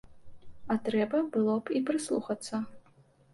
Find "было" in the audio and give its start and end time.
1.35-1.57